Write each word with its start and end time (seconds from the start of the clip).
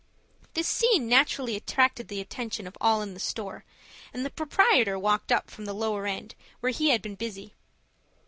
This 0.55 0.67
scene 0.67 1.07
naturally 1.07 1.55
attracted 1.55 2.07
the 2.07 2.19
attention 2.21 2.65
of 2.65 2.75
all 2.81 3.03
in 3.03 3.13
the 3.13 3.19
store, 3.19 3.63
and 4.11 4.25
the 4.25 4.31
proprietor 4.31 4.97
walked 4.97 5.31
up 5.31 5.51
from 5.51 5.65
the 5.65 5.75
lower 5.75 6.07
end, 6.07 6.33
where 6.59 6.71
he 6.71 6.89
had 6.89 7.03
been 7.03 7.13
busy. 7.13 7.53